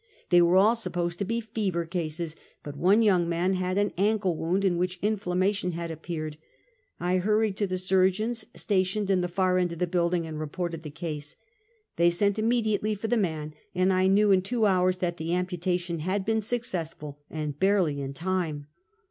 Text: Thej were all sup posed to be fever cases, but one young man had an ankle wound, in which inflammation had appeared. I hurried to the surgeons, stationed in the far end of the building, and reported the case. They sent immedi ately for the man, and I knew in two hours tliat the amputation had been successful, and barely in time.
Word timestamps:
Thej 0.31 0.41
were 0.41 0.57
all 0.57 0.73
sup 0.73 0.93
posed 0.93 1.19
to 1.19 1.25
be 1.25 1.39
fever 1.39 1.85
cases, 1.85 2.35
but 2.63 2.75
one 2.75 3.03
young 3.03 3.29
man 3.29 3.53
had 3.53 3.77
an 3.77 3.93
ankle 3.99 4.35
wound, 4.35 4.65
in 4.65 4.77
which 4.79 4.97
inflammation 5.03 5.73
had 5.73 5.91
appeared. 5.91 6.37
I 6.99 7.17
hurried 7.17 7.55
to 7.57 7.67
the 7.67 7.77
surgeons, 7.77 8.47
stationed 8.55 9.11
in 9.11 9.21
the 9.21 9.27
far 9.27 9.59
end 9.59 9.73
of 9.73 9.77
the 9.77 9.85
building, 9.85 10.25
and 10.25 10.39
reported 10.39 10.81
the 10.81 10.89
case. 10.89 11.35
They 11.97 12.09
sent 12.09 12.37
immedi 12.37 12.79
ately 12.79 12.97
for 12.97 13.09
the 13.09 13.15
man, 13.15 13.53
and 13.75 13.93
I 13.93 14.07
knew 14.07 14.31
in 14.31 14.41
two 14.41 14.65
hours 14.65 14.97
tliat 14.97 15.17
the 15.17 15.35
amputation 15.35 15.99
had 15.99 16.25
been 16.25 16.41
successful, 16.41 17.19
and 17.29 17.59
barely 17.59 18.01
in 18.01 18.13
time. 18.15 18.65